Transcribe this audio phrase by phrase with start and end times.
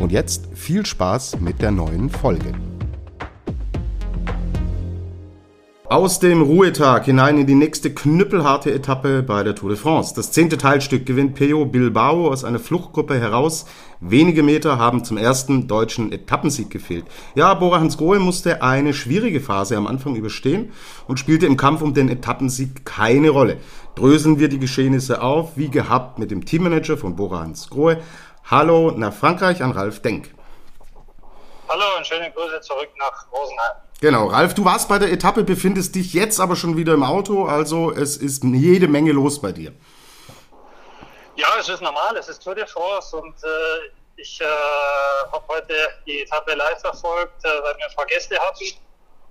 [0.00, 2.52] Und jetzt viel Spaß mit der neuen Folge.
[5.86, 10.14] Aus dem Ruhetag hinein in die nächste knüppelharte Etappe bei der Tour de France.
[10.16, 13.66] Das zehnte Teilstück gewinnt Peyo Bilbao aus einer Fluchtgruppe heraus.
[14.00, 17.04] Wenige Meter haben zum ersten deutschen Etappensieg gefehlt.
[17.34, 20.72] Ja, Bora Hansgrohe musste eine schwierige Phase am Anfang überstehen
[21.06, 23.58] und spielte im Kampf um den Etappensieg keine Rolle.
[23.94, 27.98] Dröseln wir die Geschehnisse auf, wie gehabt mit dem Teammanager von Bora Hansgrohe.
[28.50, 30.34] Hallo nach Frankreich an Ralf Denk.
[31.66, 33.76] Hallo und schöne Grüße zurück nach Rosenheim.
[34.02, 37.46] Genau, Ralf, du warst bei der Etappe, befindest dich jetzt aber schon wieder im Auto,
[37.46, 39.72] also es ist jede Menge los bei dir.
[41.36, 44.44] Ja, es ist normal, es ist Tour de France und äh, ich äh,
[45.32, 45.74] habe heute
[46.06, 48.64] die Etappe live verfolgt, äh, weil wir ein paar Gäste hatten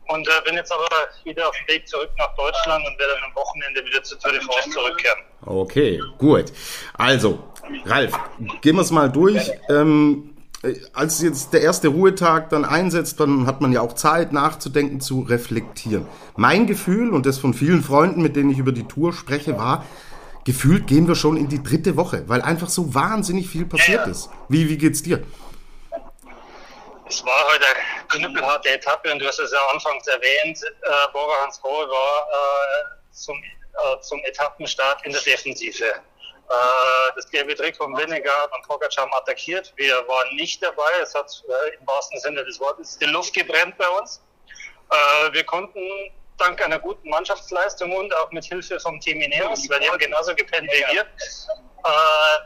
[0.08, 0.88] und äh, bin jetzt aber
[1.24, 4.42] wieder auf dem Weg zurück nach Deutschland und werde am Wochenende wieder zur Tour de
[4.42, 5.20] France zurückkehren.
[5.46, 6.46] Okay, gut.
[6.94, 7.44] Also,
[7.86, 8.14] Ralf,
[8.62, 9.52] gehen wir es mal durch.
[9.70, 14.32] Ähm, äh, als jetzt der erste Ruhetag dann einsetzt, dann hat man ja auch Zeit
[14.32, 16.08] nachzudenken, zu reflektieren.
[16.36, 19.86] Mein Gefühl und das von vielen Freunden, mit denen ich über die Tour spreche, war,
[20.46, 24.06] gefühlt gehen wir schon in die dritte Woche, weil einfach so wahnsinnig viel passiert ja,
[24.06, 24.12] ja.
[24.12, 24.30] ist.
[24.50, 25.24] Wie, wie geht's dir?
[27.08, 27.66] Es war heute
[28.18, 33.14] knüppelharte Etappe und du hast es ja anfangs erwähnt, äh, Bora Hans Grohe war äh,
[33.14, 35.94] zum, äh, zum Etappenstart in der Defensive.
[36.50, 39.74] Äh, das gelbe Trikot von Winnegaard und Pogacar haben attackiert.
[39.78, 40.92] Wir waren nicht dabei.
[41.02, 44.22] Es hat äh, im wahrsten Sinne des Wortes die Luft gebrennt bei uns.
[44.92, 45.80] Äh, wir konnten
[46.38, 50.36] dank einer guten Mannschaftsleistung und auch mit Hilfe vom Team Ineos, weil die haben genauso
[50.36, 51.06] gepennt wie wir,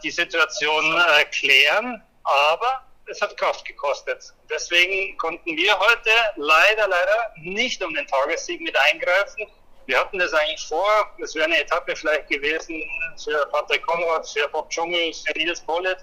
[0.03, 1.01] die Situation
[1.31, 2.03] klären.
[2.23, 4.33] Aber es hat Kraft gekostet.
[4.49, 9.47] Deswegen konnten wir heute leider, leider nicht um den Tagessieg mit eingreifen.
[9.85, 10.89] Wir hatten das eigentlich vor.
[11.23, 12.83] Es wäre eine Etappe vielleicht gewesen
[13.23, 15.99] für Patrick Konrad, für Bob Dschungel, für Nils Pollitt.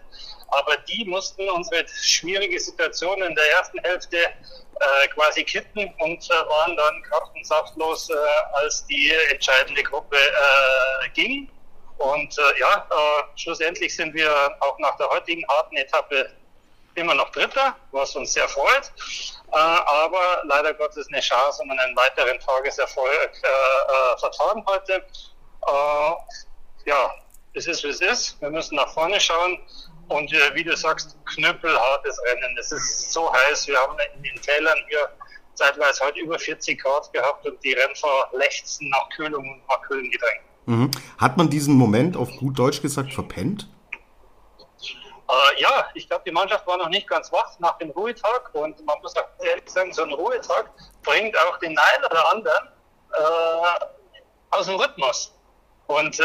[0.49, 6.49] Aber die mussten unsere schwierige Situation in der ersten Hälfte äh, quasi kitten und äh,
[6.49, 8.15] waren dann kraft- und saftlos, äh,
[8.55, 11.51] als die entscheidende Gruppe äh, ging.
[11.99, 16.31] Und äh, ja, äh, schlussendlich sind wir auch nach der heutigen harten Etappe
[16.95, 18.93] immer noch Dritter, was uns sehr freut.
[19.53, 24.95] Äh, aber leider Gottes eine Chance um einen weiteren Tageserfolg äh, äh, vertragen heute.
[25.67, 27.11] Äh, ja,
[27.55, 28.41] es ist, wie es ist.
[28.41, 29.59] Wir müssen nach vorne schauen.
[30.09, 32.57] Und äh, wie du sagst, knüppelhartes Rennen.
[32.59, 33.69] Es ist so heiß.
[33.69, 35.09] Wir haben in den Tälern hier
[35.55, 40.11] zeitweise heute über 40 Grad gehabt und die Rennfahrer lechzen nach Kühlung und nach kühlen
[40.11, 40.45] Getränken.
[40.67, 40.91] Mhm.
[41.19, 43.69] Hat man diesen Moment auf gut Deutsch gesagt verpennt?
[45.35, 48.85] Äh, ja, ich glaube, die Mannschaft war noch nicht ganz wach nach dem Ruhetag und
[48.85, 50.71] man muss auch ehrlich sagen, so ein Ruhetag
[51.03, 52.69] bringt auch den einen oder anderen
[53.13, 53.85] äh,
[54.51, 55.33] aus dem Rhythmus.
[55.87, 56.25] Und äh,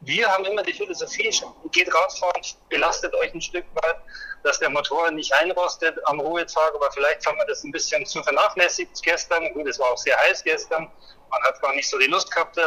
[0.00, 1.30] wir haben immer die Philosophie,
[1.72, 3.96] geht Radfahren, belastet euch ein Stück weit,
[4.42, 8.22] dass der Motor nicht einrostet am Ruhetag, aber vielleicht haben wir das ein bisschen zu
[8.22, 9.52] vernachlässigt gestern.
[9.54, 10.90] Gut, es war auch sehr heiß gestern.
[11.30, 12.62] Man hat gar nicht so die Lust gehabt, äh,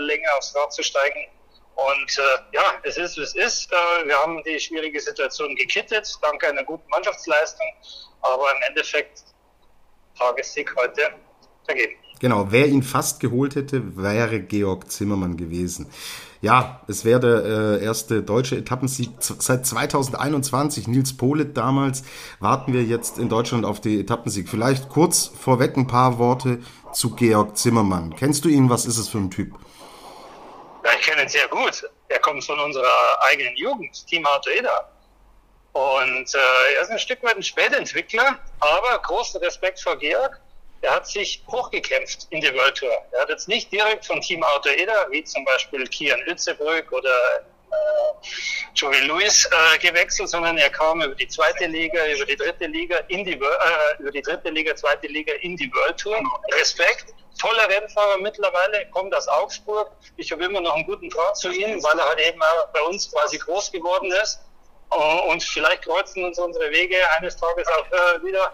[0.00, 1.28] länger aufs Rad zu steigen.
[1.74, 2.22] Und äh,
[2.52, 3.72] ja, es ist, wie es ist.
[3.72, 7.66] Äh, wir haben die schwierige Situation gekittet, dank einer guten Mannschaftsleistung.
[8.20, 9.24] Aber im Endeffekt
[10.18, 11.02] Tagessieg heute
[11.64, 11.94] vergeben.
[12.20, 15.90] Genau, wer ihn fast geholt hätte, wäre Georg Zimmermann gewesen.
[16.40, 20.86] Ja, es wäre der äh, erste deutsche Etappensieg seit 2021.
[20.86, 22.04] Nils Polit damals.
[22.38, 24.48] Warten wir jetzt in Deutschland auf die Etappensieg.
[24.48, 26.60] Vielleicht kurz vorweg ein paar Worte
[26.92, 28.14] zu Georg Zimmermann.
[28.16, 28.70] Kennst du ihn?
[28.70, 29.56] Was ist es für ein Typ?
[30.84, 31.88] Ja, ich kenne ihn sehr gut.
[32.08, 34.88] Er kommt von unserer eigenen Jugend, Team Artueda.
[35.72, 40.38] Und äh, er ist ein Stück weit ein Spätentwickler, aber großen Respekt vor Georg.
[40.82, 42.92] Er hat sich hochgekämpft in die World Tour.
[43.12, 48.26] Er hat jetzt nicht direkt von Team Autoeda, wie zum Beispiel Kian Lützebrück oder äh,
[48.74, 52.98] Joey Lewis äh, gewechselt, sondern er kam über die zweite Liga, über die dritte Liga
[53.08, 56.20] in die äh, über die dritte Liga, zweite Liga in die World Tour.
[56.58, 59.90] Respekt toller Rennfahrer mittlerweile, kommt aus Augsburg.
[60.16, 62.80] Ich habe immer noch einen guten Draht zu ihm, weil er halt eben auch bei
[62.82, 64.40] uns quasi groß geworden ist.
[65.30, 68.52] Und vielleicht kreuzen uns unsere Wege eines Tages auch äh, wieder.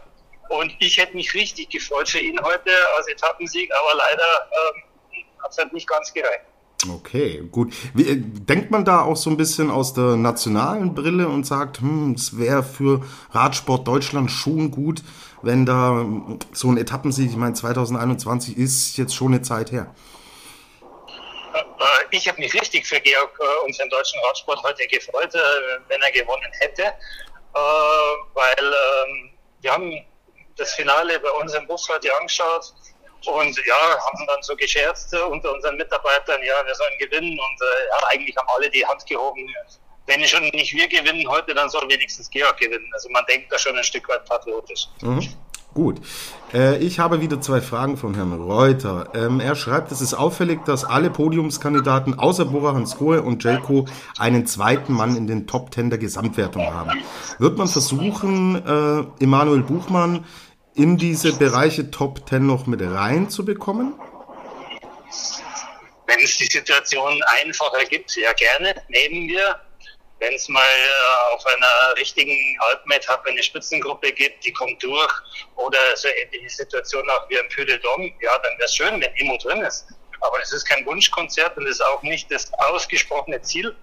[0.48, 5.50] Und ich hätte mich richtig gefreut für ihn heute als Etappensieg, aber leider ähm, hat
[5.50, 6.44] es halt nicht ganz gereicht.
[6.88, 7.74] Okay, gut.
[7.96, 12.12] Äh, denkt man da auch so ein bisschen aus der nationalen Brille und sagt, hm,
[12.12, 13.02] es wäre für
[13.32, 15.02] Radsport Deutschland schon gut,
[15.42, 16.04] wenn da
[16.52, 19.94] so ein Etappensieg, ich meine 2021 ist jetzt schon eine Zeit her.
[21.54, 21.62] Äh,
[22.10, 25.32] ich habe mich richtig für Georg äh, und den deutschen Radsport heute gefreut,
[25.88, 26.94] wenn er gewonnen hätte,
[27.52, 29.30] weil ähm,
[29.60, 30.04] wir haben
[30.56, 32.74] das Finale bei uns im Bus heute angeschaut
[33.26, 37.38] und ja, haben dann so gescherzt äh, unter unseren Mitarbeitern, ja, wir sollen gewinnen.
[37.38, 39.52] Und äh, ja, eigentlich haben alle die Hand gehoben.
[40.08, 42.90] Wenn schon nicht wir gewinnen heute, dann soll wenigstens Georg gewinnen.
[42.94, 44.88] Also man denkt da schon ein Stück weit patriotisch.
[45.02, 45.28] Mhm.
[45.74, 46.00] Gut.
[46.54, 49.10] Äh, ich habe wieder zwei Fragen von Herrn Reuter.
[49.14, 53.84] Ähm, er schreibt, es ist auffällig, dass alle Podiumskandidaten außer Bora Hansgrohe und Jelko
[54.18, 57.02] einen zweiten Mann in den Top Ten der Gesamtwertung haben.
[57.38, 60.24] Wird man versuchen, äh, Emanuel Buchmann
[60.74, 63.92] in diese Bereiche Top 10 noch mit reinzubekommen?
[66.06, 69.60] Wenn es die Situation einfacher gibt, ja gerne, nehmen wir.
[70.20, 75.12] Wenn es mal äh, auf einer richtigen Alpenetappe eine Spitzengruppe gibt, die kommt durch,
[75.56, 79.36] oder so ähnliche Situation auch wie im Puy ja, dann wäre es schön, wenn Imo
[79.38, 79.86] drin ist.
[80.20, 83.76] Aber es ist kein Wunschkonzert und es ist auch nicht das ausgesprochene Ziel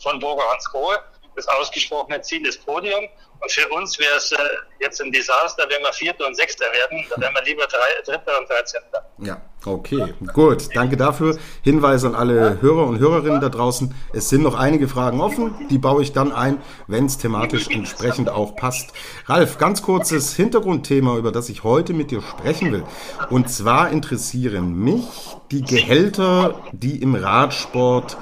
[0.00, 1.02] von Bora Hans Grohe.
[1.38, 3.04] Das ausgesprochene Ziel ist Podium.
[3.40, 4.36] Und für uns wäre es äh,
[4.80, 7.06] jetzt ein Desaster, wenn wir Vierter und Sechster werden.
[7.08, 9.04] Da wären wir lieber drei, Dritter und Dreizehnter.
[9.18, 10.68] Ja, okay, gut.
[10.74, 11.38] Danke dafür.
[11.62, 13.94] Hinweis an alle Hörer und Hörerinnen da draußen.
[14.12, 15.68] Es sind noch einige Fragen offen.
[15.70, 18.90] Die baue ich dann ein, wenn es thematisch entsprechend auch passt.
[19.26, 22.82] Ralf, ganz kurzes Hintergrundthema, über das ich heute mit dir sprechen will.
[23.30, 25.06] Und zwar interessieren mich
[25.52, 28.16] die Gehälter, die im Radsport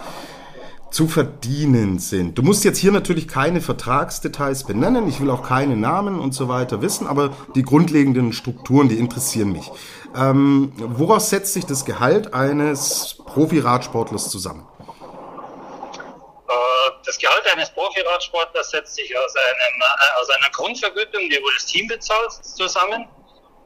[0.90, 2.38] zu verdienen sind.
[2.38, 6.48] Du musst jetzt hier natürlich keine Vertragsdetails benennen, ich will auch keine Namen und so
[6.48, 9.70] weiter wissen, aber die grundlegenden Strukturen, die interessieren mich.
[10.16, 14.66] Ähm, woraus setzt sich das Gehalt eines Profi-Radsportlers zusammen?
[16.48, 16.54] Äh,
[17.04, 21.66] das Gehalt eines Profi-Radsportlers setzt sich aus, einem, äh, aus einer Grundvergütung, die wohl das
[21.66, 23.08] Team bezahlt, zusammen.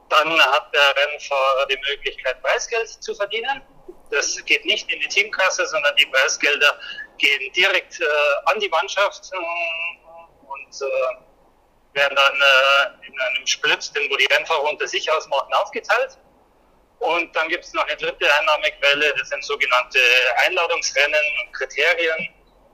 [0.09, 3.63] Dann hat der Rennfahrer die Möglichkeit, Preisgeld zu verdienen.
[4.11, 6.77] Das geht nicht in die Teamkasse, sondern die Preisgelder
[7.21, 8.05] gehen direkt äh,
[8.47, 14.65] an die Mannschaft und äh, werden dann äh, in einem Split, den wo die Rennfahrer
[14.65, 16.19] unter sich ausmachen, aufgeteilt.
[17.01, 19.99] Und dann gibt es noch eine dritte Einnahmequelle, das sind sogenannte
[20.45, 22.29] Einladungsrennen und Kriterien,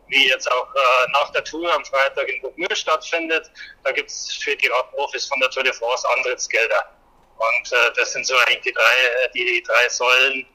[0.09, 3.51] wie jetzt auch äh, nach der Tour am Freitag in Burgmühl stattfindet.
[3.85, 6.93] Da gibt es für die Radprofis von der Tour de France Antrittsgelder.
[7.39, 10.47] Und äh, das sind so eigentlich die drei, die drei Säulen,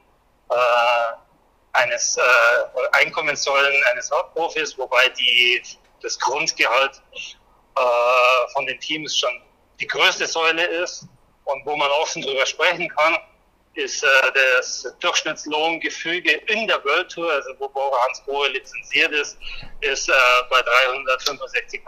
[0.50, 0.54] äh,
[1.72, 2.20] eines äh,
[2.92, 5.62] Einkommenssäulen eines Hauptprofis, wobei die,
[6.02, 9.42] das Grundgehalt äh, von den Teams schon
[9.80, 11.06] die größte Säule ist
[11.44, 13.16] und wo man offen drüber sprechen kann,
[13.74, 19.38] ist äh, das Durchschnittslohngefüge in der World Tour, also wo Bora Hans Grohe lizenziert ist,
[19.80, 20.12] ist äh,
[20.50, 21.80] bei 365.000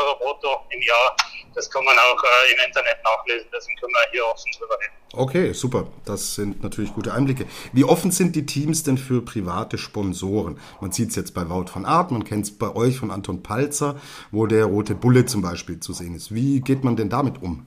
[0.00, 1.16] Euro brutto im Jahr.
[1.54, 4.92] Das kann man auch äh, im Internet nachlesen, deswegen können wir hier offen drüber reden.
[5.14, 5.88] Okay, super.
[6.06, 7.46] Das sind natürlich gute Einblicke.
[7.72, 10.58] Wie offen sind die Teams denn für private Sponsoren?
[10.80, 13.42] Man sieht es jetzt bei Wout von Art, man kennt es bei euch von Anton
[13.42, 14.00] Palzer,
[14.30, 16.34] wo der rote Bulle zum Beispiel zu sehen ist.
[16.34, 17.66] Wie geht man denn damit um?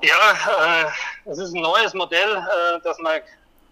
[0.00, 3.20] Ja, äh, es ist ein neues Modell, äh, dass man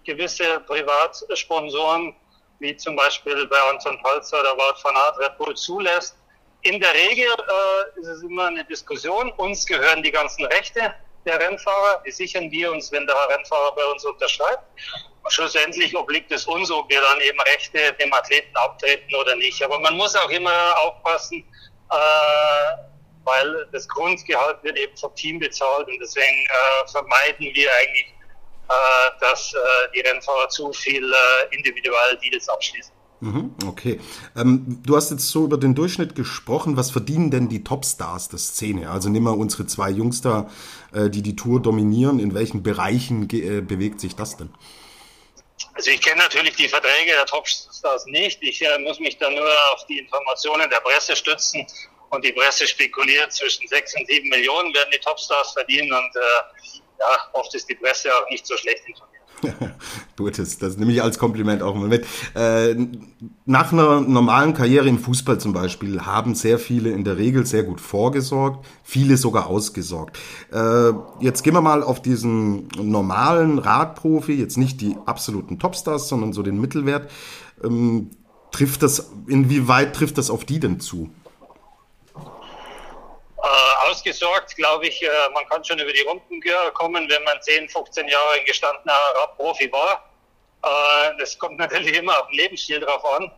[0.04, 2.16] gewisse Privatsponsoren,
[2.58, 6.16] wie zum Beispiel bei Anton Palzer oder Wout van Aert, Red Bull zulässt.
[6.62, 9.30] In der Regel äh, ist es immer eine Diskussion.
[9.36, 12.02] Uns gehören die ganzen Rechte der Rennfahrer.
[12.04, 14.64] Die sichern wir uns, wenn der Rennfahrer bei uns unterschreibt.
[15.22, 19.62] Und schlussendlich obliegt es uns, ob wir dann eben Rechte dem Athleten abtreten oder nicht.
[19.62, 21.44] Aber man muss auch immer aufpassen,
[21.92, 22.95] äh,
[23.26, 28.14] weil das Grundgehalt wird eben vom Team bezahlt und deswegen äh, vermeiden wir eigentlich,
[28.68, 29.58] äh, dass äh,
[29.94, 32.92] die Rennfahrer zu viel äh, individuelle Deals abschließen.
[33.20, 33.98] Mhm, okay.
[34.36, 36.76] Ähm, du hast jetzt so über den Durchschnitt gesprochen.
[36.76, 38.90] Was verdienen denn die Topstars der Szene?
[38.90, 40.50] Also nimm mal unsere zwei Jungs da,
[40.92, 42.18] äh, die die Tour dominieren.
[42.18, 44.50] In welchen Bereichen äh, bewegt sich das denn?
[45.72, 48.42] Also ich kenne natürlich die Verträge der Topstars nicht.
[48.42, 51.66] Ich äh, muss mich da nur auf die Informationen der Presse stützen
[52.10, 56.80] und die Presse spekuliert, zwischen sechs und sieben Millionen werden die Topstars verdienen und äh,
[56.98, 59.16] ja, oft ist die Presse auch nicht so schlecht informiert.
[60.16, 62.06] Gut, das, das nehme ich als Kompliment auch mal mit.
[62.34, 62.74] Äh,
[63.44, 67.62] nach einer normalen Karriere im Fußball zum Beispiel haben sehr viele in der Regel sehr
[67.62, 70.18] gut vorgesorgt, viele sogar ausgesorgt.
[70.52, 76.32] Äh, jetzt gehen wir mal auf diesen normalen Radprofi, jetzt nicht die absoluten Topstars, sondern
[76.32, 77.10] so den Mittelwert.
[77.62, 78.10] Ähm,
[78.52, 81.10] trifft das, inwieweit trifft das auf die denn zu?
[83.86, 86.40] Ausgesorgt, glaube ich, äh, man kann schon über die Runden
[86.74, 88.94] kommen, wenn man 10, 15 Jahre ein gestandener
[89.36, 90.10] Profi war.
[90.62, 93.30] Äh, das kommt natürlich immer auf den Lebensstil drauf an.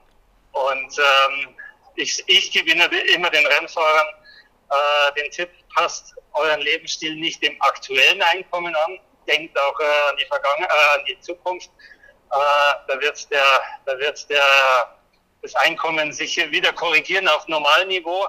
[0.52, 1.57] Und ähm,
[1.97, 4.07] ich, ich gebe immer den Rennfahrern
[4.71, 10.26] äh, den Tipp, passt euren Lebensstil nicht dem aktuellen Einkommen an, denkt auch an die
[10.26, 11.71] Vergangenheit, äh, an die Zukunft.
[12.31, 13.43] Da wird der,
[13.87, 14.45] da wird der,
[15.40, 18.28] das Einkommen sich wieder korrigieren auf Normalniveau.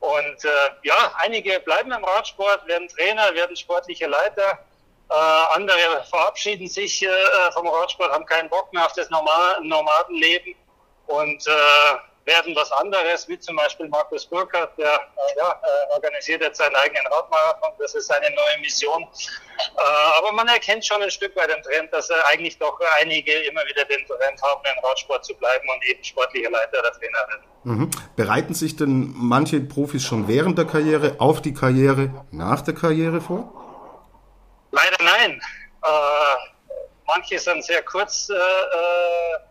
[0.00, 0.48] Und äh,
[0.84, 4.58] ja, einige bleiben im Radsport, werden Trainer, werden sportliche Leiter.
[5.10, 5.14] Äh,
[5.54, 7.08] andere verabschieden sich äh,
[7.52, 10.54] vom Radsport, haben keinen Bock mehr auf das Normal Nomadenleben
[11.06, 11.50] und äh,
[12.28, 16.76] werden was anderes, wie zum Beispiel Markus Burkhardt, der äh, ja, äh, organisiert jetzt seinen
[16.76, 19.02] eigenen Radmarathon, das ist seine neue Mission.
[19.02, 23.62] Äh, aber man erkennt schon ein Stück weit den Trend, dass eigentlich doch einige immer
[23.66, 27.44] wieder den Trend haben, im Radsport zu bleiben und eben sportlicher Leiter oder Trainer werden.
[27.64, 27.90] Mhm.
[28.14, 33.20] Bereiten sich denn manche Profis schon während der Karriere auf die Karriere nach der Karriere
[33.20, 33.52] vor?
[34.70, 35.40] Leider nein.
[35.82, 35.88] Äh,
[37.06, 39.48] manche sind sehr kurz äh, äh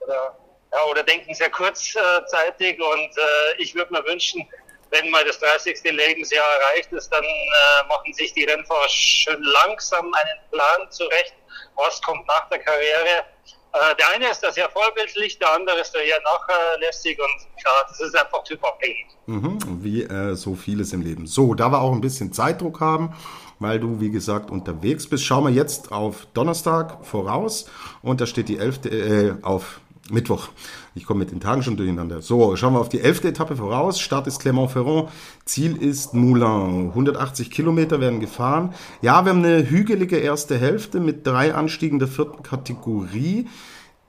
[0.00, 0.36] oder
[0.72, 2.80] ja, oder denken sehr kurzzeitig.
[2.80, 4.46] Und äh, ich würde mir wünschen,
[4.90, 5.82] wenn mal das 30.
[5.84, 11.34] Lebensjahr erreicht ist, dann äh, machen sich die Rennfahrer schön langsam einen Plan zurecht,
[11.74, 13.24] was kommt nach der Karriere.
[13.72, 17.84] Äh, der eine ist da sehr vorbildlich, der andere ist da eher nachlässig und klar,
[17.88, 19.06] das ist einfach typabhängig.
[19.26, 21.26] Mhm, wie äh, so vieles im Leben.
[21.26, 23.14] So, da wir auch ein bisschen Zeitdruck haben,
[23.58, 27.68] weil du, wie gesagt, unterwegs bist, schauen wir jetzt auf Donnerstag voraus
[28.02, 28.84] und da steht die 11.
[28.86, 30.48] Äh, auf Mittwoch.
[30.94, 32.22] Ich komme mit den Tagen schon durcheinander.
[32.22, 34.00] So, schauen wir auf die elfte Etappe voraus.
[34.00, 35.08] Start ist Clermont-Ferrand.
[35.44, 36.88] Ziel ist Moulin.
[36.88, 38.74] 180 Kilometer werden gefahren.
[39.02, 43.48] Ja, wir haben eine hügelige erste Hälfte mit drei Anstiegen der vierten Kategorie.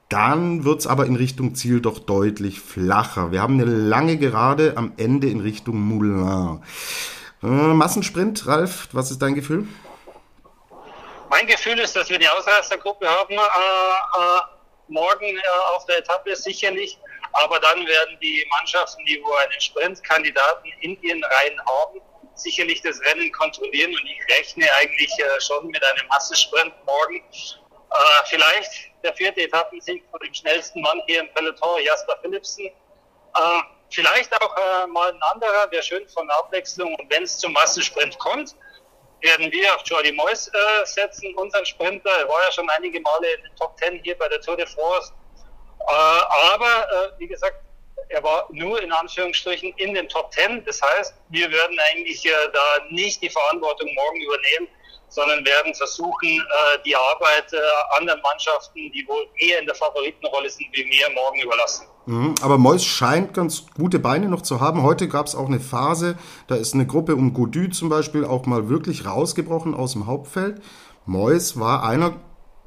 [0.09, 3.31] Dann wird's aber in Richtung Ziel doch deutlich flacher.
[3.31, 6.61] Wir haben eine lange Gerade am Ende in Richtung Moulin.
[7.43, 9.67] Äh, Massensprint, Ralf, was ist dein Gefühl?
[11.29, 13.33] Mein Gefühl ist, dass wir die Ausreißergruppe haben.
[13.33, 14.56] Äh, äh
[14.89, 15.41] morgen äh,
[15.75, 16.97] auf der Etappe sicherlich.
[17.33, 22.01] Aber dann werden die Mannschaften, die wo einen Sprintkandidaten in ihren Reihen haben,
[22.35, 23.91] sicherlich das Rennen kontrollieren.
[23.91, 27.17] Und ich rechne eigentlich äh, schon mit einem Massensprint morgen.
[27.17, 28.71] Äh, vielleicht
[29.03, 32.69] der vierte Etappensieg von dem schnellsten Mann hier im Peloton, Jasper Philipsen.
[33.89, 36.95] Vielleicht auch mal ein anderer, wäre schön von Abwechslung.
[36.95, 38.55] Und wenn es zum Massensprint kommt,
[39.21, 42.09] werden wir auf Jordi Mois äh, setzen, unseren Sprinter.
[42.09, 44.65] Er war ja schon einige Male in den Top Ten hier bei der Tour de
[44.65, 45.11] France.
[45.79, 45.93] Äh,
[46.53, 47.57] aber, äh, wie gesagt,
[48.09, 50.63] er war nur in Anführungsstrichen in den Top Ten.
[50.65, 54.67] Das heißt, wir werden eigentlich äh, da nicht die Verantwortung morgen übernehmen,
[55.09, 57.57] sondern werden versuchen, äh, die Arbeit äh,
[57.97, 61.87] anderen Mannschaften, die wohl eher in der Favoritenrolle sind, wie mir, morgen überlassen.
[62.05, 64.83] Mhm, aber Mois scheint ganz gute Beine noch zu haben.
[64.83, 68.45] Heute gab es auch eine Phase, da ist eine Gruppe um Godu zum Beispiel auch
[68.45, 70.61] mal wirklich rausgebrochen aus dem Hauptfeld.
[71.05, 72.13] Mois war einer,